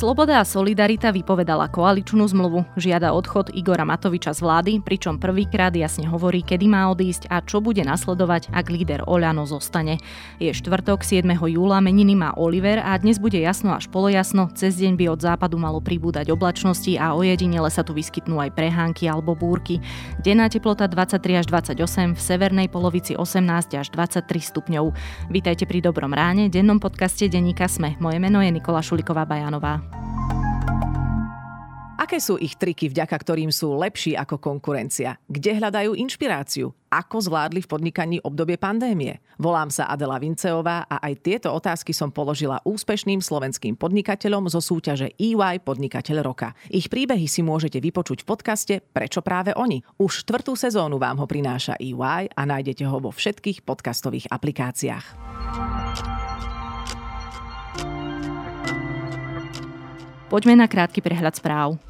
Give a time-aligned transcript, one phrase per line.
[0.00, 6.08] Sloboda a Solidarita vypovedala koaličnú zmluvu, žiada odchod Igora Matoviča z vlády, pričom prvýkrát jasne
[6.08, 10.00] hovorí, kedy má odísť a čo bude nasledovať, ak líder Oľano zostane.
[10.40, 11.28] Je štvrtok 7.
[11.36, 15.60] júla, meniny má Oliver a dnes bude jasno až polojasno, cez deň by od západu
[15.60, 19.84] malo pribúdať oblačnosti a ojedinele sa tu vyskytnú aj prehánky alebo búrky.
[20.24, 24.96] Denná teplota 23 až 28, v severnej polovici 18 až 23 stupňov.
[25.28, 28.00] Vítajte pri Dobrom ráne, dennom podcaste Denníka Sme.
[28.00, 29.89] Moje meno je Nikola Šuliková Bajanová.
[32.00, 35.20] Aké sú ich triky, vďaka ktorým sú lepší ako konkurencia?
[35.30, 36.74] Kde hľadajú inšpiráciu?
[36.90, 39.22] Ako zvládli v podnikaní obdobie pandémie?
[39.38, 45.14] Volám sa Adela Vinceová a aj tieto otázky som položila úspešným slovenským podnikateľom zo súťaže
[45.22, 46.50] EY Podnikateľ roka.
[46.66, 49.78] Ich príbehy si môžete vypočuť v podcaste Prečo práve oni?
[50.02, 55.04] Už štvrtú sezónu vám ho prináša EY a nájdete ho vo všetkých podcastových aplikáciách.
[60.30, 61.89] Poďme na krátky prehľad správ.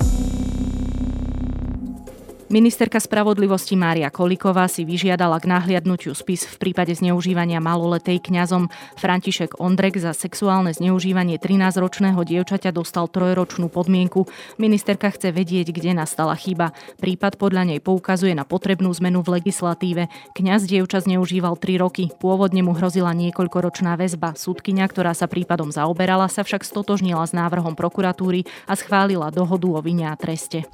[2.51, 8.67] Ministerka spravodlivosti Mária Koliková si vyžiadala k nahliadnutiu spis v prípade zneužívania maloletej kňazom.
[8.98, 14.27] František Ondrek za sexuálne zneužívanie 13-ročného dievčaťa dostal trojročnú podmienku.
[14.59, 16.75] Ministerka chce vedieť, kde nastala chyba.
[16.98, 20.11] Prípad podľa nej poukazuje na potrebnú zmenu v legislatíve.
[20.34, 22.11] Kňaz dievča zneužíval 3 roky.
[22.19, 24.34] Pôvodne mu hrozila niekoľkoročná väzba.
[24.34, 29.78] Súdkyňa, ktorá sa prípadom zaoberala, sa však stotožnila s návrhom prokuratúry a schválila dohodu o
[29.78, 30.67] vine a treste.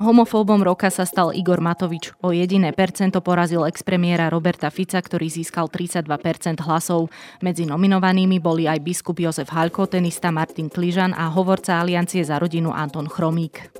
[0.00, 2.16] Homofóbom roka sa stal Igor Matovič.
[2.24, 7.12] O jediné percento porazil expremiéra Roberta Fica, ktorý získal 32% hlasov.
[7.44, 12.72] Medzi nominovanými boli aj biskup Jozef Halko, tenista Martin Kližan a hovorca Aliancie za rodinu
[12.72, 13.76] Anton Chromík.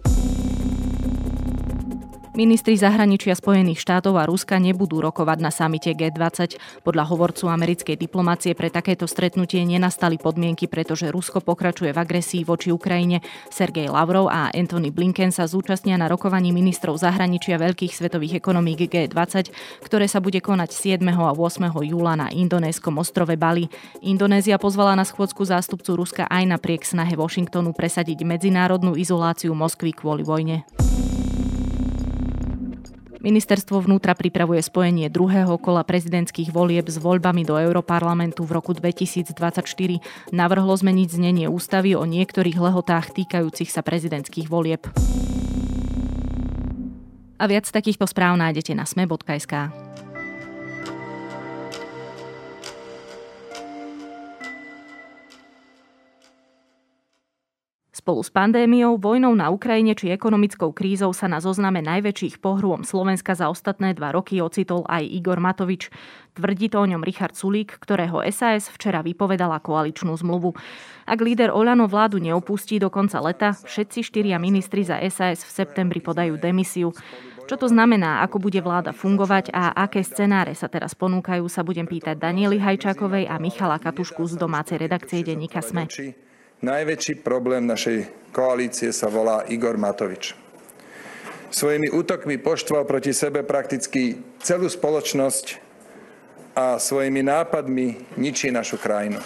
[2.41, 6.57] Ministri zahraničia Spojených štátov a Ruska nebudú rokovať na samite G20.
[6.81, 12.73] Podľa hovorcu americkej diplomácie pre takéto stretnutie nenastali podmienky, pretože Rusko pokračuje v agresii voči
[12.73, 13.21] Ukrajine.
[13.53, 19.53] Sergej Lavrov a Anthony Blinken sa zúčastnia na rokovaní ministrov zahraničia veľkých svetových ekonomík G20,
[19.85, 21.05] ktoré sa bude konať 7.
[21.13, 21.77] a 8.
[21.85, 23.69] júla na indonéskom ostrove Bali.
[24.01, 30.25] Indonézia pozvala na schôdzku zástupcu Ruska aj napriek snahe Washingtonu presadiť medzinárodnú izoláciu Moskvy kvôli
[30.25, 30.65] vojne.
[33.21, 39.61] Ministerstvo vnútra pripravuje spojenie druhého kola prezidentských volieb s voľbami do Európarlamentu v roku 2024.
[40.33, 44.89] Navrhlo zmeniť znenie ústavy o niektorých lehotách týkajúcich sa prezidentských volieb.
[47.37, 49.90] A viac takýchto správ nájdete na sme.sk.
[58.01, 63.37] Spolu s pandémiou, vojnou na Ukrajine či ekonomickou krízou sa na zozname najväčších pohrôm Slovenska
[63.37, 65.93] za ostatné dva roky ocitol aj Igor Matovič.
[66.33, 70.57] Tvrdí to o ňom Richard Sulík, ktorého SAS včera vypovedala koaličnú zmluvu.
[71.05, 76.01] Ak líder Oľano vládu neopustí do konca leta, všetci štyria ministri za SAS v septembri
[76.01, 76.97] podajú demisiu.
[77.53, 81.85] Čo to znamená, ako bude vláda fungovať a aké scenáre sa teraz ponúkajú, sa budem
[81.85, 85.85] pýtať Danieli Hajčákovej a Michala Katušku z domácej redakcie denníka SME.
[86.61, 90.37] Najväčší problém našej koalície sa volá Igor Matovič.
[91.49, 95.57] Svojimi útokmi poštval proti sebe prakticky celú spoločnosť
[96.53, 99.25] a svojimi nápadmi ničí našu krajinu.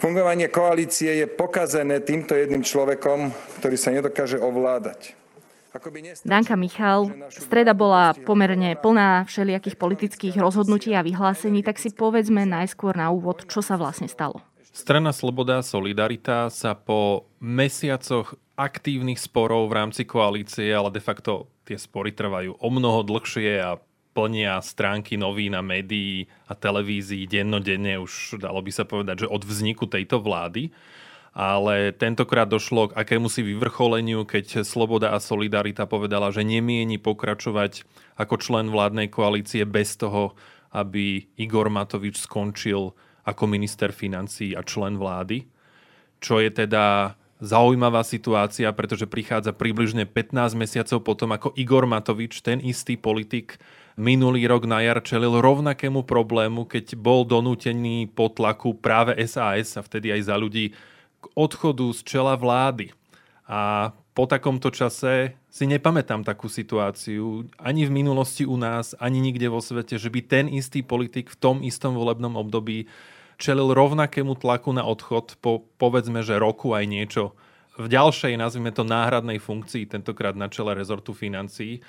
[0.00, 3.28] Fungovanie koalície je pokazené týmto jedným človekom,
[3.60, 5.12] ktorý sa nedokáže ovládať.
[6.24, 12.96] Danka Michal, streda bola pomerne plná všelijakých politických rozhodnutí a vyhlásení, tak si povedzme najskôr
[12.96, 14.40] na úvod, čo sa vlastne stalo.
[14.72, 21.52] Strana Sloboda a Solidarita sa po mesiacoch aktívnych sporov v rámci koalície, ale de facto
[21.68, 23.76] tie spory trvajú o mnoho dlhšie a
[24.16, 29.44] plnia stránky novín a médií a televízií dennodenne už dalo by sa povedať, že od
[29.44, 30.72] vzniku tejto vlády.
[31.36, 37.84] Ale tentokrát došlo k akému si vyvrcholeniu, keď Sloboda a Solidarita povedala, že nemieni pokračovať
[38.16, 40.32] ako člen vládnej koalície bez toho,
[40.72, 45.46] aby Igor Matovič skončil ako minister financí a člen vlády,
[46.22, 52.62] čo je teda zaujímavá situácia, pretože prichádza približne 15 mesiacov potom, ako Igor Matovič, ten
[52.62, 53.58] istý politik,
[53.98, 59.82] minulý rok na jar čelil rovnakému problému, keď bol donútený po tlaku práve SAS a
[59.82, 60.70] vtedy aj za ľudí
[61.18, 62.94] k odchodu z čela vlády.
[63.50, 69.48] A po takomto čase si nepamätám takú situáciu ani v minulosti u nás, ani nikde
[69.48, 72.92] vo svete, že by ten istý politik v tom istom volebnom období
[73.40, 77.32] čelil rovnakému tlaku na odchod po povedzme, že roku aj niečo
[77.80, 81.80] v ďalšej, nazvime to náhradnej funkcii, tentokrát na čele rezortu financií.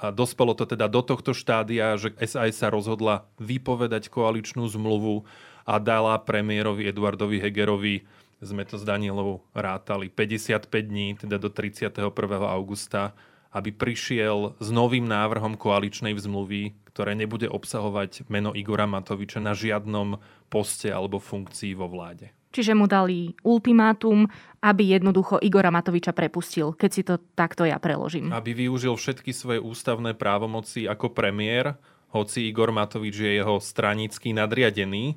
[0.00, 5.24] A dospelo to teda do tohto štádia, že SAS sa rozhodla vypovedať koaličnú zmluvu
[5.64, 8.04] a dala premiérovi Eduardovi Hegerovi
[8.40, 12.08] sme to s Danielou rátali, 55 dní, teda do 31.
[12.48, 13.12] augusta,
[13.50, 20.18] aby prišiel s novým návrhom koaličnej zmluvy, ktoré nebude obsahovať meno Igora Matoviča na žiadnom
[20.46, 22.30] poste alebo funkcii vo vláde.
[22.50, 24.26] Čiže mu dali ultimátum,
[24.58, 28.34] aby jednoducho Igora Matoviča prepustil, keď si to takto ja preložím.
[28.34, 31.78] Aby využil všetky svoje ústavné právomoci ako premiér,
[32.10, 35.14] hoci Igor Matovič je jeho stranický nadriadený,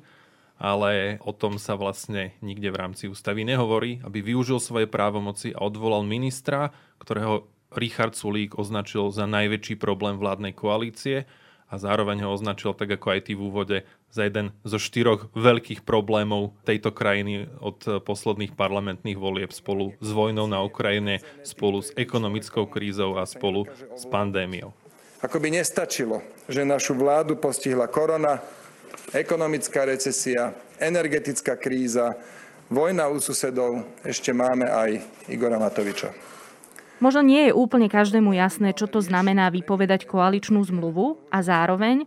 [0.58, 5.66] ale o tom sa vlastne nikde v rámci ústavy nehovorí, aby využil svoje právomoci a
[5.66, 6.70] odvolal ministra,
[7.02, 11.26] ktorého Richard Sulík označil za najväčší problém vládnej koalície
[11.66, 13.78] a zároveň ho označil, tak ako aj ty v úvode,
[14.14, 20.46] za jeden zo štyroch veľkých problémov tejto krajiny od posledných parlamentných volieb spolu s vojnou
[20.46, 23.66] na Ukrajine, spolu s ekonomickou krízou a spolu
[23.98, 24.70] s pandémiou.
[25.18, 28.38] Ako by nestačilo, že našu vládu postihla korona,
[29.12, 32.16] ekonomická recesia, energetická kríza,
[32.68, 34.90] vojna u susedov, ešte máme aj
[35.28, 36.10] Igora Matoviča.
[37.02, 42.06] Možno nie je úplne každému jasné, čo to znamená vypovedať koaličnú zmluvu a zároveň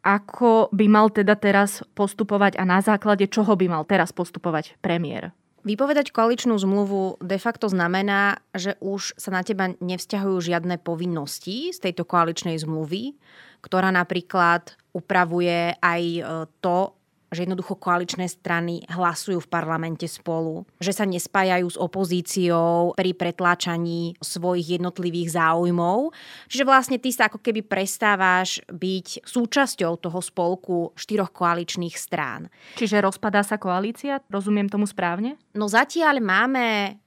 [0.00, 5.36] ako by mal teda teraz postupovať a na základe čoho by mal teraz postupovať premiér?
[5.60, 11.78] Vypovedať koaličnú zmluvu de facto znamená, že už sa na teba nevzťahujú žiadne povinnosti z
[11.84, 13.12] tejto koaličnej zmluvy,
[13.60, 16.22] ktorá napríklad upravuje aj e,
[16.58, 23.14] to, že jednoducho koaličné strany hlasujú v parlamente spolu, že sa nespájajú s opozíciou pri
[23.14, 26.10] pretláčaní svojich jednotlivých záujmov.
[26.50, 32.50] Čiže vlastne ty sa ako keby prestávaš byť súčasťou toho spolku štyroch koaličných strán.
[32.74, 34.18] Čiže rozpadá sa koalícia?
[34.26, 35.38] Rozumiem tomu správne?
[35.54, 36.98] No zatiaľ máme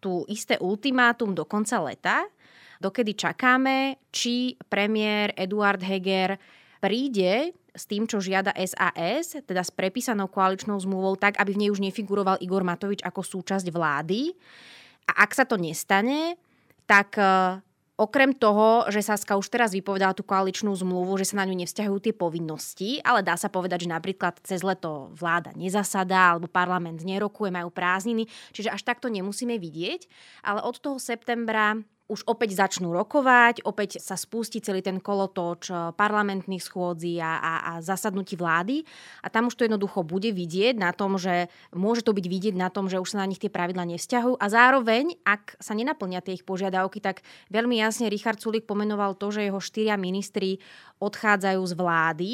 [0.00, 2.24] tu isté ultimátum do konca leta,
[2.80, 6.40] dokedy čakáme, či premiér Eduard Heger
[6.80, 11.70] príde s tým, čo žiada SAS, teda s prepísanou koaličnou zmluvou, tak, aby v nej
[11.70, 14.32] už nefiguroval Igor Matovič ako súčasť vlády.
[15.06, 16.34] A ak sa to nestane,
[16.88, 17.62] tak e,
[18.00, 22.00] Okrem toho, že Saska už teraz vypovedala tú koaličnú zmluvu, že sa na ňu nevzťahujú
[22.00, 27.52] tie povinnosti, ale dá sa povedať, že napríklad cez leto vláda nezasadá alebo parlament nerokuje,
[27.52, 28.24] majú prázdniny,
[28.56, 30.08] čiže až takto nemusíme vidieť.
[30.40, 31.76] Ale od toho septembra
[32.10, 37.52] už opäť začnú rokovať, opäť sa spustí celý ten kolotoč eh, parlamentných schôdzí a, a,
[37.62, 38.82] a zasadnutí vlády.
[39.22, 42.66] A tam už to jednoducho bude vidieť na tom, že môže to byť vidieť na
[42.66, 44.42] tom, že už sa na nich tie pravidla nevzťahujú.
[44.42, 47.22] A zároveň, ak sa nenaplnia tie ich požiadavky, tak
[47.54, 50.58] veľmi jasne Richard Sulik pomenoval to, že jeho štyria ministri
[50.98, 52.32] odchádzajú z vlády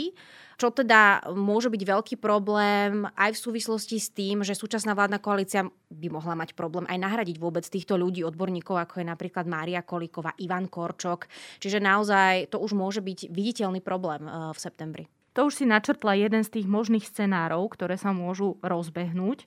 [0.57, 5.69] čo teda môže byť veľký problém aj v súvislosti s tým, že súčasná vládna koalícia
[5.93, 10.33] by mohla mať problém aj nahradiť vôbec týchto ľudí, odborníkov, ako je napríklad Mária Kolíková,
[10.41, 11.29] Ivan Korčok.
[11.61, 15.05] Čiže naozaj to už môže byť viditeľný problém eh, v septembri.
[15.37, 19.45] To už si načrtla jeden z tých možných scenárov, ktoré sa môžu rozbehnúť.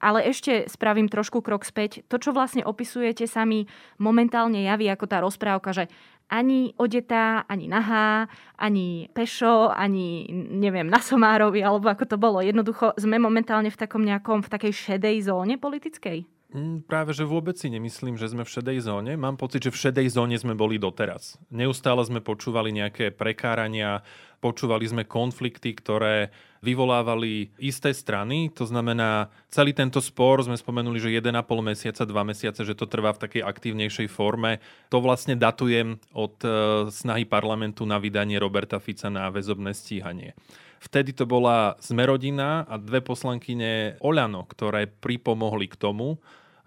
[0.00, 2.00] Ale ešte spravím trošku krok späť.
[2.08, 3.68] To, čo vlastne opisujete, sa mi
[4.00, 5.92] momentálne javí ako tá rozprávka, že
[6.30, 12.38] ani odetá, ani nahá, ani pešo, ani neviem, na Somárovi, alebo ako to bolo.
[12.38, 16.39] Jednoducho sme momentálne v takom nejakom, v takej šedej zóne politickej.
[16.50, 19.14] Mm, práve, že vôbec si nemyslím, že sme v šedej zóne.
[19.14, 21.38] Mám pocit, že v šedej zóne sme boli doteraz.
[21.46, 24.02] Neustále sme počúvali nejaké prekárania,
[24.42, 28.50] počúvali sme konflikty, ktoré vyvolávali isté strany.
[28.58, 33.14] To znamená, celý tento spor sme spomenuli, že 1,5 mesiaca, 2 mesiace, že to trvá
[33.14, 34.58] v takej aktívnejšej forme.
[34.90, 36.50] To vlastne datujem od e,
[36.90, 40.34] snahy parlamentu na vydanie Roberta Fica na väzobné stíhanie.
[40.80, 46.16] Vtedy to bola Zmerodina a dve poslankyne Oľano, ktoré pripomohli k tomu,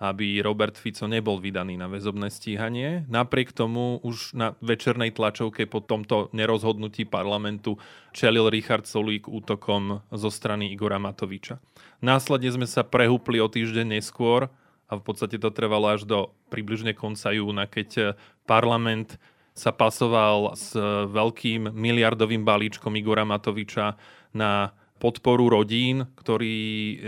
[0.04, 3.10] aby Robert Fico nebol vydaný na väzobné stíhanie.
[3.10, 7.82] Napriek tomu už na večernej tlačovke po tomto nerozhodnutí parlamentu
[8.14, 11.58] čelil Richard Solík útokom zo strany Igora Matoviča.
[12.04, 14.52] Následne sme sa prehúpli o týždeň neskôr
[14.92, 19.18] a v podstate to trvalo až do približne konca júna, keď parlament
[19.54, 20.74] sa pasoval s
[21.10, 23.94] veľkým miliardovým balíčkom Igora Matoviča
[24.34, 26.56] na podporu rodín, ktorý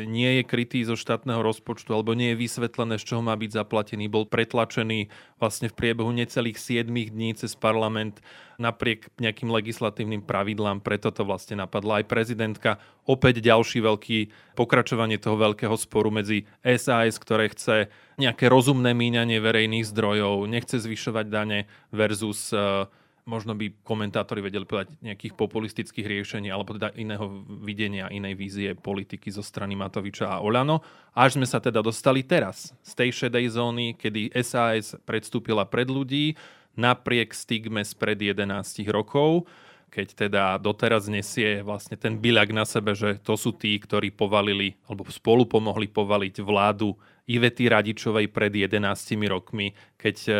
[0.04, 4.12] nie je krytý zo štátneho rozpočtu alebo nie je vysvetlené, z čoho má byť zaplatený,
[4.12, 5.08] bol pretlačený
[5.40, 8.20] vlastne v priebehu necelých 7 dní cez parlament
[8.60, 12.84] napriek nejakým legislatívnym pravidlám, preto to vlastne napadla aj prezidentka.
[13.08, 14.20] Opäť ďalší veľký
[14.60, 17.88] pokračovanie toho veľkého sporu medzi SAS, ktoré chce
[18.20, 21.60] nejaké rozumné míňanie verejných zdrojov, nechce zvyšovať dane
[21.96, 22.92] versus uh,
[23.26, 29.34] možno by komentátori vedeli povedať nejakých populistických riešení alebo teda iného videnia, inej vízie politiky
[29.34, 30.86] zo strany Matoviča a Olano.
[31.18, 36.38] Až sme sa teda dostali teraz z tej šedej zóny, kedy SAS predstúpila pred ľudí
[36.78, 38.46] napriek stigme spred 11
[38.94, 39.50] rokov,
[39.90, 44.76] keď teda doteraz nesie vlastne ten byľak na sebe, že to sú tí, ktorí povalili
[44.86, 46.94] alebo spolu pomohli povaliť vládu
[47.26, 48.86] Ivety Radičovej pred 11
[49.26, 50.34] rokmi, keď e,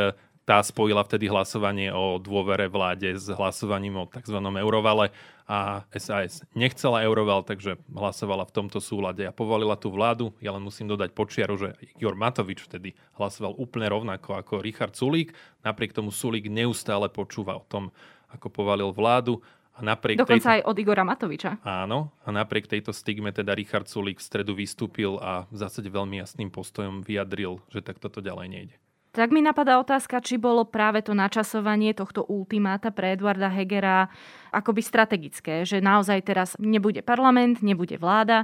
[0.46, 4.38] tá spojila vtedy hlasovanie o dôvere vláde s hlasovaním o tzv.
[4.38, 5.10] eurovale
[5.50, 10.34] a SAS nechcela euroval, takže hlasovala v tomto súlade a povolila tú vládu.
[10.42, 15.34] Ja len musím dodať počiaru, že Igor Matovič vtedy hlasoval úplne rovnako ako Richard Sulík.
[15.66, 17.90] Napriek tomu Sulík neustále počúva o tom,
[18.30, 19.42] ako povalil vládu.
[19.76, 20.56] A napriek Dokonca tejto...
[20.56, 21.60] aj od Igora Matoviča.
[21.68, 26.24] Áno, a napriek tejto stigme teda Richard Sulík v stredu vystúpil a v zásade veľmi
[26.24, 28.76] jasným postojom vyjadril, že tak toto ďalej nejde.
[29.16, 34.12] Tak mi napadá otázka, či bolo práve to načasovanie tohto ultimáta pre Eduarda Hegera
[34.52, 38.44] akoby strategické, že naozaj teraz nebude parlament, nebude vláda,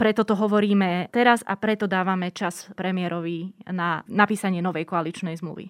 [0.00, 5.68] preto to hovoríme teraz a preto dávame čas premiérovi na napísanie novej koaličnej zmluvy.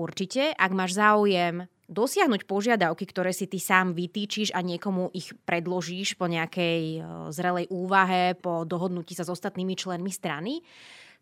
[0.00, 6.16] Určite, ak máš záujem dosiahnuť požiadavky, ktoré si ty sám vytýčiš a niekomu ich predložíš
[6.16, 6.98] po nejakej e,
[7.28, 10.64] zrelej úvahe, po dohodnutí sa s ostatnými členmi strany,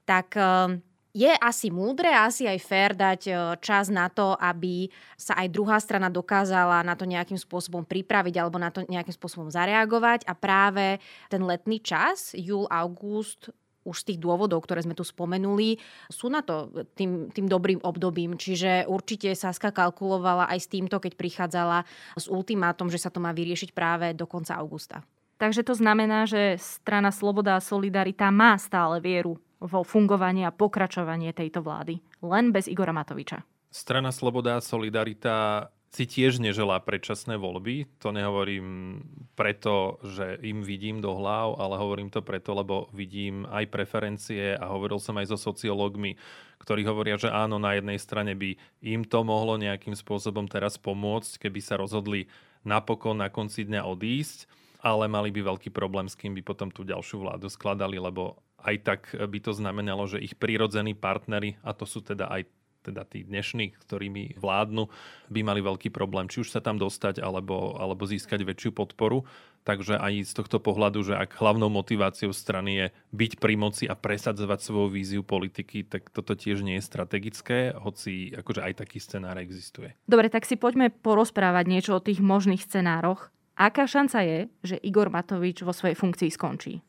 [0.07, 0.79] tak e,
[1.13, 4.89] je asi múdre a asi aj fér dať e, čas na to, aby
[5.21, 9.53] sa aj druhá strana dokázala na to nejakým spôsobom pripraviť alebo na to nejakým spôsobom
[9.53, 10.97] zareagovať a práve
[11.29, 13.53] ten letný čas, júl, august,
[13.83, 15.75] už z tých dôvodov, ktoré sme tu spomenuli,
[16.07, 18.39] sú na to tým, tým dobrým obdobím.
[18.39, 21.83] Čiže určite Saska kalkulovala aj s týmto, keď prichádzala
[22.15, 25.03] s ultimátom, že sa to má vyriešiť práve do konca augusta.
[25.43, 31.31] Takže to znamená, že strana Sloboda a Solidarita má stále vieru vo fungovanie a pokračovanie
[31.31, 32.03] tejto vlády.
[32.27, 33.47] Len bez Igora Matoviča.
[33.73, 37.85] Strana Sloboda a Solidarita si tiež neželá predčasné voľby.
[38.01, 39.01] To nehovorím
[39.37, 44.73] preto, že im vidím do hlav, ale hovorím to preto, lebo vidím aj preferencie a
[44.73, 46.17] hovoril som aj so sociológmi,
[46.65, 51.49] ktorí hovoria, že áno, na jednej strane by im to mohlo nejakým spôsobom teraz pomôcť,
[51.49, 52.25] keby sa rozhodli
[52.65, 54.49] napokon na konci dňa odísť,
[54.81, 58.77] ale mali by veľký problém, s kým by potom tú ďalšiu vládu skladali, lebo aj
[58.83, 62.47] tak by to znamenalo, že ich prirodzení partnery, a to sú teda aj
[62.83, 64.91] teda tí dnešní, ktorými vládnu,
[65.31, 69.23] by mali veľký problém, či už sa tam dostať, alebo, alebo získať väčšiu podporu.
[69.63, 73.95] Takže aj z tohto pohľadu, že ak hlavnou motiváciou strany je byť pri moci a
[73.95, 79.39] presadzovať svoju víziu politiky, tak toto tiež nie je strategické, hoci akože aj taký scenár
[79.39, 79.95] existuje.
[80.11, 83.31] Dobre, tak si poďme porozprávať niečo o tých možných scenároch.
[83.55, 86.83] Aká šanca je, že Igor Matovič vo svojej funkcii skončí?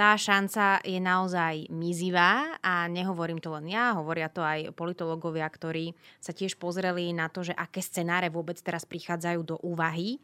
[0.00, 5.92] Tá šanca je naozaj mizivá a nehovorím to len ja, hovoria to aj politológovia, ktorí
[6.16, 10.16] sa tiež pozreli na to, že aké scenáre vôbec teraz prichádzajú do úvahy.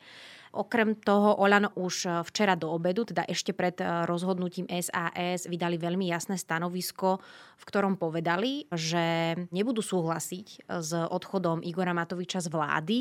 [0.57, 3.77] Okrem toho Olano už včera do obedu, teda ešte pred
[4.09, 7.21] rozhodnutím SAS, vydali veľmi jasné stanovisko,
[7.61, 13.01] v ktorom povedali, že nebudú súhlasiť s odchodom Igora Matoviča z vlády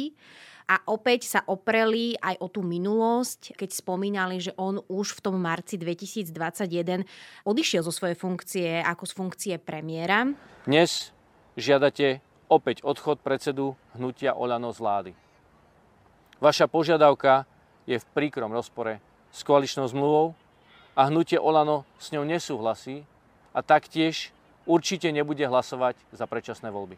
[0.66, 5.38] a opäť sa opreli aj o tú minulosť, keď spomínali, že on už v tom
[5.38, 7.06] marci 2021
[7.46, 10.26] odišiel zo svojej funkcie ako z funkcie premiéra.
[10.66, 11.14] Dnes
[11.54, 15.12] žiadate opäť odchod predsedu hnutia Olano z vlády.
[16.42, 17.46] Vaša požiadavka
[17.86, 18.98] je v príkrom rozpore
[19.30, 20.34] s koaličnou zmluvou
[20.98, 23.06] a hnutie Olano s ňou nesúhlasí
[23.54, 24.34] a taktiež
[24.66, 26.98] určite nebude hlasovať za predčasné voľby.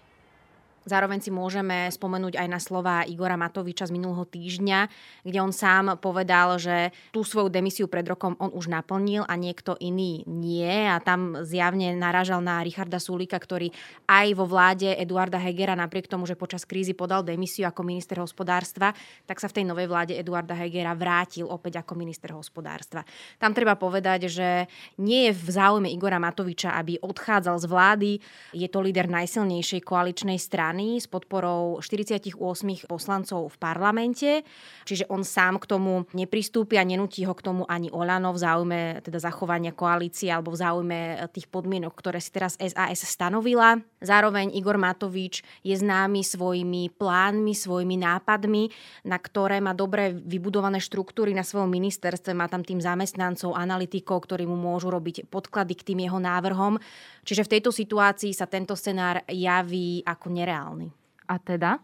[0.88, 4.88] Zároveň si môžeme spomenúť aj na slova Igora Matoviča z minulého týždňa,
[5.28, 9.76] kde on sám povedal, že tú svoju demisiu pred rokom on už naplnil a niekto
[9.84, 10.88] iný nie.
[10.88, 13.68] A tam zjavne naražal na Richarda Sulika, ktorý
[14.08, 18.96] aj vo vláde Eduarda Hegera, napriek tomu, že počas krízy podal demisiu ako minister hospodárstva,
[19.28, 23.04] tak sa v tej novej vláde Eduarda Hegera vrátil opäť ako minister hospodárstva.
[23.36, 24.72] Tam treba povedať, že
[25.04, 28.12] nie je v záujme Igora Matoviča, aby odchádzal z vlády.
[28.56, 32.38] Je to líder najsilnejšej koaličnej strany strany s podporou 48
[32.86, 34.46] poslancov v parlamente,
[34.86, 38.80] čiže on sám k tomu nepristúpi a nenutí ho k tomu ani Olano v záujme
[39.02, 41.00] teda zachovania koalície alebo v záujme
[41.34, 43.82] tých podmienok, ktoré si teraz SAS stanovila.
[44.06, 48.70] Zároveň Igor Matovič je známy svojimi plánmi, svojimi nápadmi,
[49.10, 54.46] na ktoré má dobre vybudované štruktúry na svojom ministerstve, má tam tým zamestnancov, analytikov, ktorí
[54.46, 56.78] mu môžu robiť podklady k tým jeho návrhom.
[57.26, 60.92] Čiže v tejto situácii sa tento scenár javí ako nereálny reálny.
[61.32, 61.80] A teda,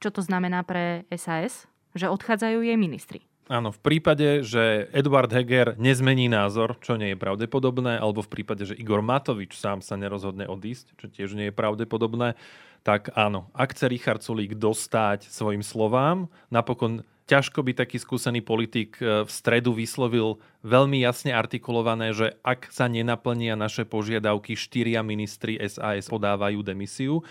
[0.00, 1.68] čo to znamená pre SAS?
[1.92, 3.20] Že odchádzajú jej ministri.
[3.52, 8.64] Áno, v prípade, že Eduard Heger nezmení názor, čo nie je pravdepodobné, alebo v prípade,
[8.64, 12.38] že Igor Matovič sám sa nerozhodne odísť, čo tiež nie je pravdepodobné,
[12.80, 18.98] tak áno, ak chce Richard Sulík dostať svojim slovám, napokon ťažko by taký skúsený politik
[18.98, 25.58] e, v stredu vyslovil veľmi jasne artikulované, že ak sa nenaplnia naše požiadavky, štyria ministri
[25.62, 27.22] SAS podávajú demisiu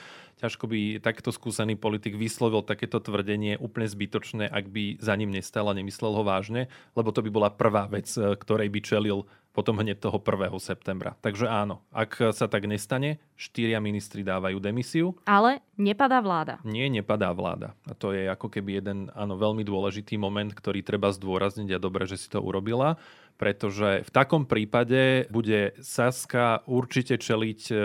[0.42, 5.70] ťažko by takto skúsený politik vyslovil takéto tvrdenie úplne zbytočné, ak by za ním nestal
[5.70, 6.66] a nemyslel ho vážne,
[6.98, 10.48] lebo to by bola prvá vec, e, ktorej by čelil potom hneď toho 1.
[10.64, 11.20] septembra.
[11.20, 15.20] Takže áno, ak sa tak nestane, štyria ministri dávajú demisiu.
[15.28, 16.64] Ale nepadá vláda.
[16.64, 17.76] Nie, nepadá vláda.
[17.84, 22.08] A to je ako keby jeden áno, veľmi dôležitý moment, ktorý treba zdôrazniť a dobre,
[22.08, 22.96] že si to urobila,
[23.36, 27.76] pretože v takom prípade bude Saska určite čeliť e,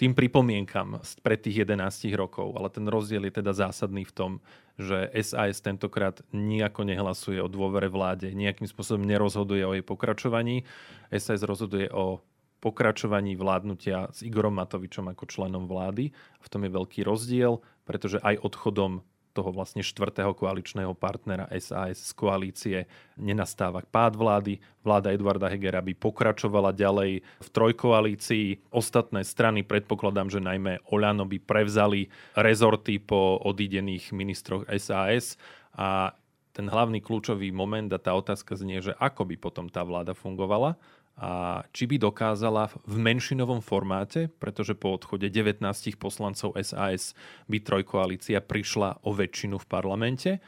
[0.00, 2.56] tým pripomienkam pred tých 11 rokov.
[2.56, 4.32] Ale ten rozdiel je teda zásadný v tom,
[4.80, 10.64] že SAS tentokrát nejako nehlasuje o dôvere vláde, nejakým spôsobom nerozhoduje o jej pokračovaní.
[11.12, 12.24] SAS rozhoduje o
[12.64, 16.16] pokračovaní vládnutia s Igorom Matovičom ako členom vlády.
[16.40, 22.12] V tom je veľký rozdiel, pretože aj odchodom toho vlastne štvrtého koaličného partnera SAS z
[22.12, 22.78] koalície
[23.14, 24.58] nenastáva pád vlády.
[24.82, 28.74] Vláda Eduarda Hegera by pokračovala ďalej v trojkoalícii.
[28.74, 35.38] Ostatné strany, predpokladám, že najmä Oľano by prevzali rezorty po odídených ministroch SAS
[35.74, 36.12] a
[36.50, 40.74] ten hlavný kľúčový moment a tá otázka znie, že ako by potom tá vláda fungovala
[41.20, 45.60] a či by dokázala v menšinovom formáte, pretože po odchode 19
[46.00, 47.12] poslancov SAS
[47.44, 50.40] by trojkoalícia prišla o väčšinu v parlamente,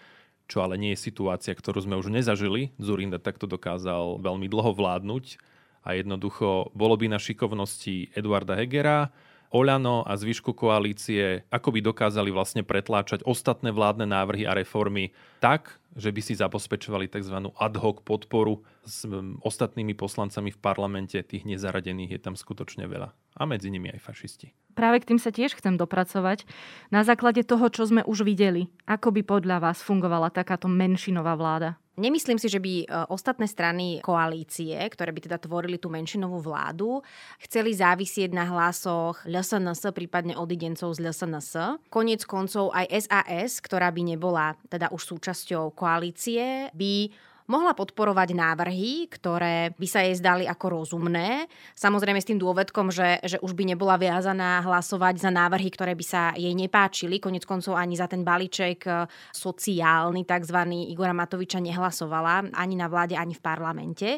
[0.48, 2.72] čo ale nie je situácia, ktorú sme už nezažili.
[2.80, 5.36] Zurinda takto dokázal veľmi dlho vládnuť
[5.84, 9.12] a jednoducho bolo by na šikovnosti Eduarda Hegera,
[9.52, 15.12] Oľano a zvyšku koalície, ako by dokázali vlastne pretláčať ostatné vládne návrhy a reformy
[15.44, 17.52] tak, že by si zabezpečovali tzv.
[17.52, 19.04] ad hoc podporu s
[19.44, 21.20] ostatnými poslancami v parlamente.
[21.20, 23.12] Tých nezaradených je tam skutočne veľa.
[23.12, 24.56] A medzi nimi aj fašisti.
[24.72, 26.48] Práve k tým sa tiež chcem dopracovať.
[26.88, 31.81] Na základe toho, čo sme už videli, ako by podľa vás fungovala takáto menšinová vláda?
[31.92, 37.04] Nemyslím si, že by e, ostatné strany koalície, ktoré by teda tvorili tú menšinovú vládu,
[37.44, 41.84] chceli závisieť na hlasoch LSNS, prípadne odidencov z LSNS.
[41.92, 47.12] Konec koncov aj SAS, ktorá by nebola teda už súčasťou koalície, by
[47.52, 51.44] mohla podporovať návrhy, ktoré by sa jej zdali ako rozumné.
[51.76, 56.04] Samozrejme s tým dôvedkom, že, že už by nebola viazaná hlasovať za návrhy, ktoré by
[56.04, 57.20] sa jej nepáčili.
[57.20, 59.04] Konec koncov ani za ten balíček e,
[59.36, 60.58] sociálny, tzv.
[60.88, 64.08] Igora Matoviča nehlasovala ani na vláde, ani v parlamente.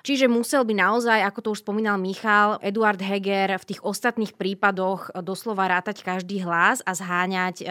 [0.00, 5.12] Čiže musel by naozaj, ako to už spomínal Michal, Eduard Heger v tých ostatných prípadoch
[5.20, 7.64] doslova rátať každý hlas a zháňať e,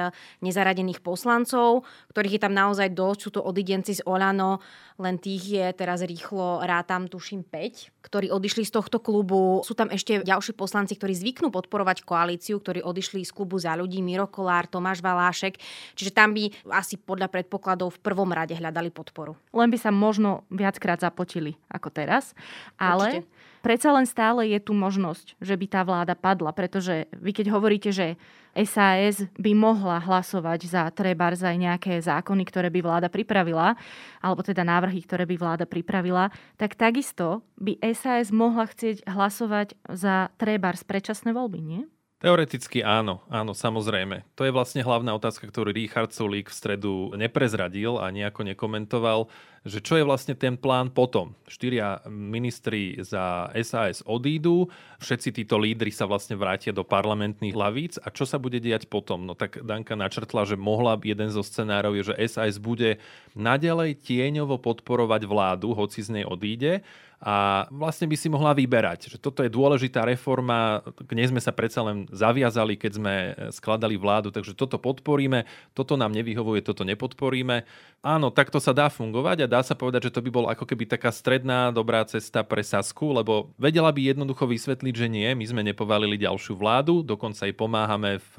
[0.45, 3.19] nezaradených poslancov, ktorých je tam naozaj dosť.
[3.19, 4.61] Sú to odidenci z Olano,
[5.01, 9.59] len tých je teraz rýchlo, rátam tuším 5, ktorí odišli z tohto klubu.
[9.67, 13.99] Sú tam ešte ďalší poslanci, ktorí zvyknú podporovať koalíciu, ktorí odišli z klubu za ľudí,
[13.99, 15.59] Miro Kolár, Tomáš Valášek.
[15.99, 19.35] Čiže tam by asi podľa predpokladov v prvom rade hľadali podporu.
[19.51, 22.31] Len by sa možno viackrát zapotili ako teraz,
[22.79, 23.38] ale Určite.
[23.61, 27.91] Predsa len stále je tu možnosť, že by tá vláda padla, pretože vy keď hovoríte,
[27.93, 28.19] že
[28.57, 33.77] SAS by mohla hlasovať za treba za nejaké zákony, ktoré by vláda pripravila,
[34.19, 40.33] alebo teda návrhy, ktoré by vláda pripravila, tak takisto by SAS mohla chcieť hlasovať za
[40.41, 41.81] treba z predčasné voľby, nie?
[42.19, 44.27] Teoreticky áno, áno, samozrejme.
[44.35, 49.31] To je vlastne hlavná otázka, ktorú Richard Sulík v stredu neprezradil a nejako nekomentoval,
[49.63, 51.31] že čo je vlastne ten plán potom.
[51.47, 54.67] Štyria ministri za SAS odídu,
[54.99, 59.23] všetci títo lídry sa vlastne vrátia do parlamentných hlavíc a čo sa bude diať potom?
[59.23, 62.99] No tak Danka načrtla, že mohla jeden zo scenárov je, že SAS bude
[63.31, 66.83] nadalej tieňovo podporovať vládu, hoci z nej odíde
[67.19, 71.51] a vlastne by si mohla vyberať, že toto je dôležitá reforma, k nej sme sa
[71.51, 73.13] predsa len zaviazali, keď sme
[73.51, 75.43] skladali vládu, takže toto podporíme,
[75.75, 77.67] toto nám nevyhovuje, toto nepodporíme.
[77.99, 80.87] Áno, takto sa dá fungovať a dá sa povedať, že to by bol ako keby
[80.87, 85.61] taká stredná dobrá cesta pre Sasku, lebo vedela by jednoducho vysvetliť, že nie, my sme
[85.67, 88.33] nepovalili ďalšiu vládu, dokonca aj pomáhame v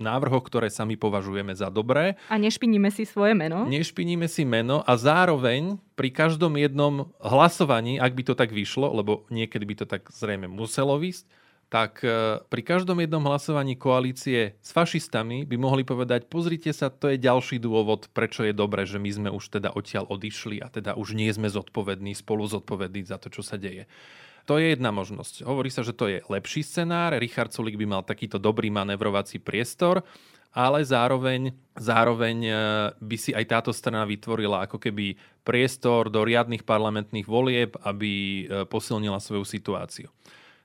[0.00, 2.16] návrhoch, ktoré sami považujeme za dobré.
[2.32, 3.68] A nešpiníme si svoje meno.
[3.68, 9.26] Nešpiníme si meno a zároveň pri každom jednom hlasovaní, ak by to tak vyšlo, lebo
[9.30, 11.26] niekedy by to tak zrejme muselo vysť,
[11.74, 17.10] tak e, pri každom jednom hlasovaní koalície s fašistami by mohli povedať, pozrite sa, to
[17.10, 20.94] je ďalší dôvod, prečo je dobré, že my sme už teda odtiaľ odišli a teda
[20.94, 23.90] už nie sme zodpovední, spolu zodpovední za to, čo sa deje.
[24.44, 25.48] To je jedna možnosť.
[25.48, 27.16] Hovorí sa, že to je lepší scenár.
[27.16, 30.04] Richard Sulik by mal takýto dobrý manevrovací priestor
[30.54, 32.52] ale zároveň, zároveň e,
[32.94, 38.42] by si aj táto strana vytvorila ako keby priestor do riadnych parlamentných volieb, aby e,
[38.70, 40.08] posilnila svoju situáciu.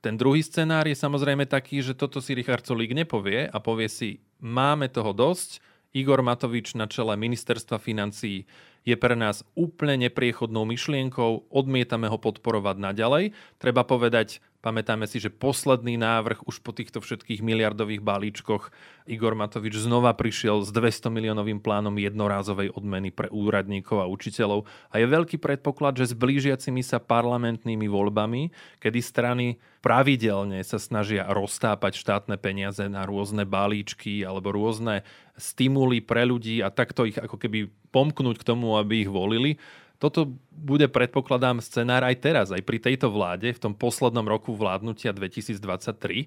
[0.00, 4.22] Ten druhý scenár je samozrejme taký, že toto si Richard Solík nepovie a povie si,
[4.40, 8.46] máme toho dosť, Igor Matovič na čele ministerstva financií
[8.86, 13.24] je pre nás úplne nepriechodnou myšlienkou, odmietame ho podporovať naďalej.
[13.60, 18.68] Treba povedať, Pamätáme si, že posledný návrh už po týchto všetkých miliardových balíčkoch
[19.08, 24.68] Igor Matovič znova prišiel s 200 miliónovým plánom jednorázovej odmeny pre úradníkov a učiteľov.
[24.92, 28.52] A je veľký predpoklad, že s blížiacimi sa parlamentnými voľbami,
[28.84, 35.08] kedy strany pravidelne sa snažia roztápať štátne peniaze na rôzne balíčky alebo rôzne
[35.40, 39.56] stimuly pre ľudí a takto ich ako keby pomknúť k tomu, aby ich volili,
[40.00, 45.12] toto bude, predpokladám, scenár aj teraz, aj pri tejto vláde, v tom poslednom roku vládnutia
[45.12, 46.26] 2023.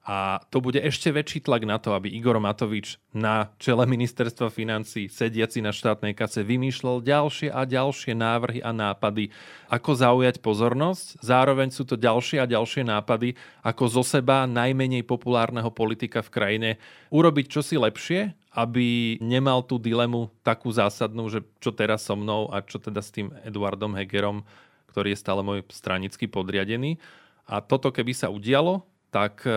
[0.00, 5.12] A to bude ešte väčší tlak na to, aby Igor Matovič na čele ministerstva financí,
[5.12, 9.28] sediaci na štátnej kase, vymýšľal ďalšie a ďalšie návrhy a nápady,
[9.68, 11.20] ako zaujať pozornosť.
[11.20, 16.70] Zároveň sú to ďalšie a ďalšie nápady, ako zo seba najmenej populárneho politika v krajine
[17.12, 22.62] urobiť čosi lepšie aby nemal tú dilemu takú zásadnú, že čo teraz so mnou a
[22.62, 24.42] čo teda s tým Eduardom Hegerom,
[24.90, 26.98] ktorý je stále môj stranický podriadený.
[27.46, 28.82] A toto keby sa udialo,
[29.14, 29.50] tak e,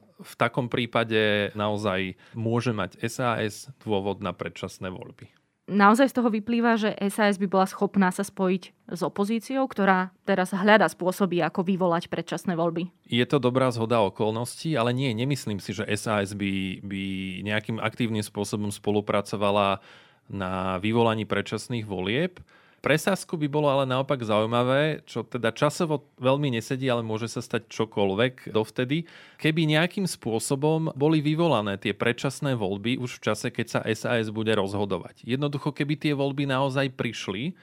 [0.00, 5.37] v takom prípade naozaj môže mať SAS dôvod na predčasné voľby
[5.68, 10.56] naozaj z toho vyplýva, že SAS by bola schopná sa spojiť s opozíciou, ktorá teraz
[10.56, 12.88] hľada spôsoby, ako vyvolať predčasné voľby.
[13.04, 17.02] Je to dobrá zhoda okolností, ale nie, nemyslím si, že SAS by, by
[17.44, 19.84] nejakým aktívnym spôsobom spolupracovala
[20.28, 22.40] na vyvolaní predčasných volieb.
[22.78, 27.42] Pre Sasku by bolo ale naopak zaujímavé, čo teda časovo veľmi nesedí, ale môže sa
[27.42, 29.02] stať čokoľvek dovtedy,
[29.42, 34.54] keby nejakým spôsobom boli vyvolané tie predčasné voľby už v čase, keď sa SAS bude
[34.54, 35.26] rozhodovať.
[35.26, 37.58] Jednoducho, keby tie voľby naozaj prišli,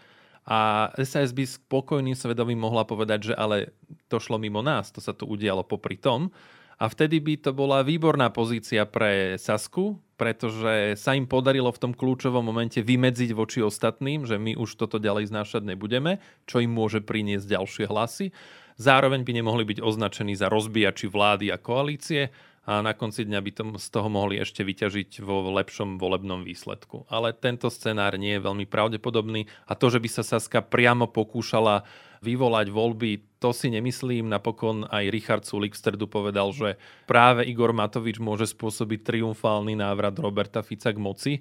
[0.45, 3.73] a SAS by spokojným svedomím mohla povedať, že ale
[4.06, 6.30] to šlo mimo nás, to sa tu udialo popri tom.
[6.75, 11.93] A vtedy by to bola výborná pozícia pre Sasku, pretože sa im podarilo v tom
[11.95, 17.03] kľúčovom momente vymedziť voči ostatným, že my už toto ďalej znášať nebudeme, čo im môže
[17.03, 18.27] priniesť ďalšie hlasy.
[18.75, 22.31] Zároveň by nemohli byť označení za rozbíjači vlády a koalície
[22.65, 27.06] a na konci dňa by to, z toho mohli ešte vyťažiť vo lepšom volebnom výsledku.
[27.13, 31.86] Ale tento scenár nie je veľmi pravdepodobný a to, že by sa Saska priamo pokúšala
[32.25, 34.25] vyvolať voľby, to si nemyslím.
[34.25, 40.17] Napokon aj Richard Sulik v stredu povedal, že práve Igor Matovič môže spôsobiť triumfálny návrat
[40.17, 41.34] Roberta Fica k moci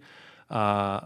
[0.53, 1.01] a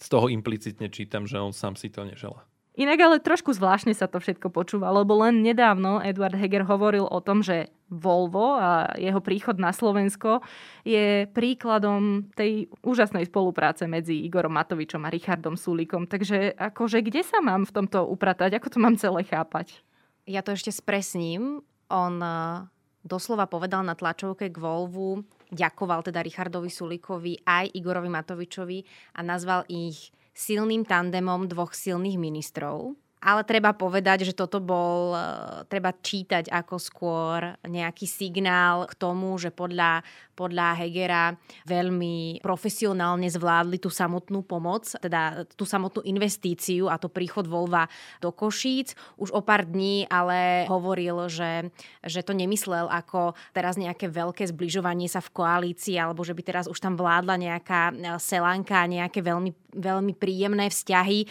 [0.00, 2.40] z toho implicitne čítam, že on sám si to neželá.
[2.78, 7.18] Inak ale trošku zvláštne sa to všetko počúva, lebo len nedávno Eduard Heger hovoril o
[7.18, 10.44] tom, že Volvo a jeho príchod na Slovensko
[10.86, 16.06] je príkladom tej úžasnej spolupráce medzi Igorom Matovičom a Richardom Sulikom.
[16.06, 18.60] Takže akože kde sa mám v tomto upratať?
[18.60, 19.82] Ako to mám celé chápať?
[20.28, 21.64] Ja to ešte spresním.
[21.88, 22.68] On e,
[23.02, 28.78] doslova povedal na tlačovke k Volvu, ďakoval teda Richardovi Sulikovi aj Igorovi Matovičovi
[29.16, 32.94] a nazval ich silným tandemom dvoch silných ministrov.
[33.18, 35.20] Ale treba povedať, že toto bol, e,
[35.66, 40.06] treba čítať ako skôr nejaký signál k tomu, že podľa
[40.38, 41.34] podľa Hegera
[41.66, 47.90] veľmi profesionálne zvládli tú samotnú pomoc, teda tú samotnú investíciu a to príchod Volva
[48.22, 48.94] do Košíc.
[49.18, 51.74] Už o pár dní ale hovoril, že,
[52.06, 56.70] že to nemyslel ako teraz nejaké veľké zbližovanie sa v koalícii alebo že by teraz
[56.70, 57.90] už tam vládla nejaká
[58.22, 61.26] selanka, nejaké veľmi, veľmi príjemné vzťahy.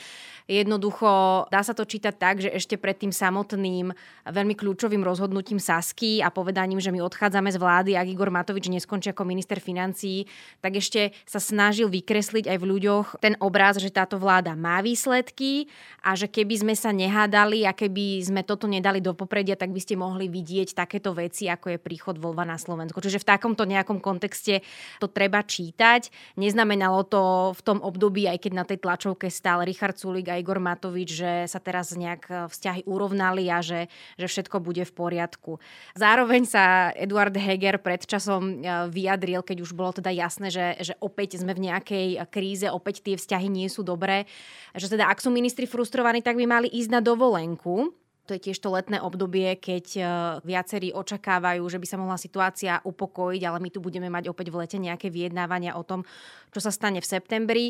[0.51, 3.95] Jednoducho dá sa to čítať tak, že ešte pred tým samotným
[4.27, 8.97] veľmi kľúčovým rozhodnutím Sasky a povedaním, že my odchádzame z vlády, ak Igor Matovič neskončí
[8.97, 10.25] skončí ako minister financií,
[10.57, 15.69] tak ešte sa snažil vykresliť aj v ľuďoch ten obraz, že táto vláda má výsledky
[16.01, 19.77] a že keby sme sa nehádali a keby sme toto nedali do popredia, tak by
[19.77, 22.97] ste mohli vidieť takéto veci, ako je príchod Volva na Slovensko.
[22.97, 24.65] Čiže v takomto nejakom kontexte
[24.97, 26.09] to treba čítať.
[26.41, 30.57] Neznamenalo to v tom období, aj keď na tej tlačovke stál Richard Sulik a Igor
[30.57, 35.59] Matovič, že sa teraz nejak vzťahy urovnali a že, že všetko bude v poriadku.
[35.99, 40.93] Zároveň sa Eduard Heger pred časom e, vyjadril, keď už bolo teda jasné, že, že
[41.03, 44.23] opäť sme v nejakej kríze, opäť tie vzťahy nie sú dobré,
[44.71, 47.91] že teda ak sú ministri frustrovaní, tak by mali ísť na dovolenku.
[48.27, 50.01] To je tiež to letné obdobie, keď e,
[50.43, 54.59] viacerí očakávajú, že by sa mohla situácia upokojiť, ale my tu budeme mať opäť v
[54.59, 56.03] lete nejaké vyjednávania o tom,
[56.51, 57.65] čo sa stane v septembri.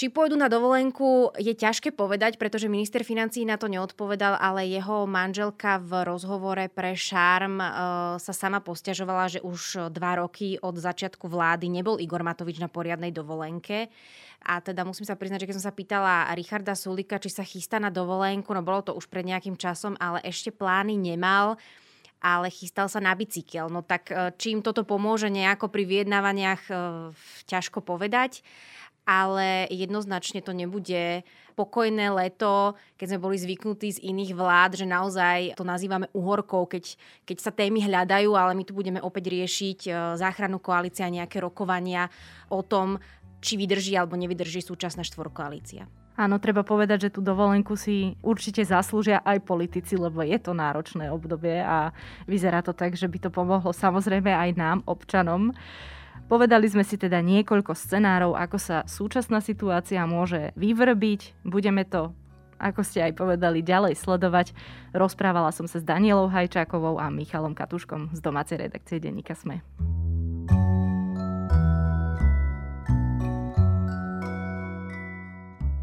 [0.00, 5.04] Či pôjdu na dovolenku, je ťažké povedať, pretože minister financí na to neodpovedal, ale jeho
[5.04, 7.68] manželka v rozhovore pre Šarm uh,
[8.16, 13.12] sa sama posťažovala, že už dva roky od začiatku vlády nebol Igor Matovič na poriadnej
[13.12, 13.92] dovolenke.
[14.48, 17.76] A teda musím sa priznať, že keď som sa pýtala Richarda Sulika, či sa chystá
[17.76, 21.60] na dovolenku, no bolo to už pred nejakým časom, ale ešte plány nemal
[22.20, 23.72] ale chystal sa na bicykel.
[23.72, 26.68] No tak čím toto pomôže nejako pri vyjednávaniach,
[27.48, 28.44] ťažko povedať
[29.08, 31.24] ale jednoznačne to nebude
[31.58, 36.96] pokojné leto, keď sme boli zvyknutí z iných vlád, že naozaj to nazývame uhorkou, keď,
[37.28, 42.08] keď sa témy hľadajú, ale my tu budeme opäť riešiť e, záchranu koalícia, nejaké rokovania
[42.48, 42.96] o tom,
[43.44, 45.88] či vydrží alebo nevydrží súčasná štvorkoalícia.
[46.20, 51.08] Áno, treba povedať, že tú dovolenku si určite zaslúžia aj politici, lebo je to náročné
[51.08, 51.96] obdobie a
[52.28, 55.56] vyzerá to tak, že by to pomohlo samozrejme aj nám, občanom.
[56.30, 61.42] Povedali sme si teda niekoľko scenárov, ako sa súčasná situácia môže vyvrbiť.
[61.42, 62.14] Budeme to,
[62.62, 64.54] ako ste aj povedali, ďalej sledovať.
[64.94, 69.66] Rozprávala som sa s Danielou Hajčákovou a Michalom Katuškom z domácej redakcie Denníka Sme.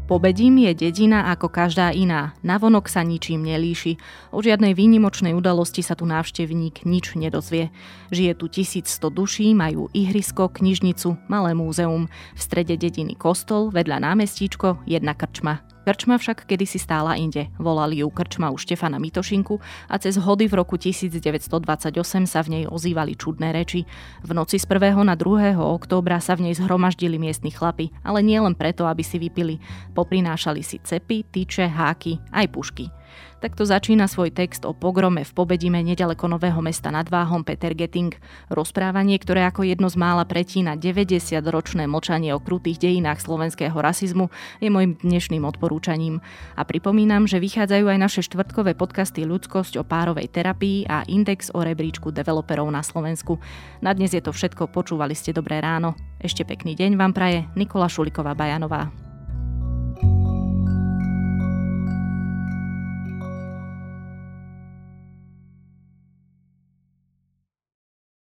[0.08, 2.32] Pobedím je dedina ako každá iná.
[2.40, 4.00] Navonok sa ničím nelíši.
[4.32, 7.68] O žiadnej výnimočnej udalosti sa tu návštevník nič nedozvie.
[8.08, 12.08] Žije tu 1100 duší, majú ihrisko, knižnicu, malé múzeum.
[12.08, 15.60] V strede dediny kostol, vedľa námestíčko, jedna krčma.
[15.88, 17.48] Krčma však kedysi stála inde.
[17.56, 19.56] Volali ju krčma u Štefana Mitošinku
[19.88, 23.88] a cez hody v roku 1928 sa v nej ozývali čudné reči.
[24.20, 25.00] V noci z 1.
[25.00, 25.56] na 2.
[25.56, 29.64] októbra sa v nej zhromaždili miestni chlapi, ale nie len preto, aby si vypili.
[29.96, 32.97] Poprinášali si cepy, tyče, háky, aj pušky.
[33.38, 38.10] Takto začína svoj text o pogrome v Pobedime nedaleko Nového mesta nad Váhom Peter Getting.
[38.50, 44.26] Rozprávanie, ktoré ako jedno z mála pretína 90-ročné močanie o krutých dejinách slovenského rasizmu,
[44.58, 46.18] je môjim dnešným odporúčaním.
[46.58, 51.62] A pripomínam, že vychádzajú aj naše štvrtkové podcasty Ľudskosť o párovej terapii a Index o
[51.62, 53.38] rebríčku developerov na Slovensku.
[53.78, 55.94] Na dnes je to všetko, počúvali ste Dobré ráno.
[56.18, 59.07] Ešte pekný deň vám praje Nikola Šuliková Bajanová.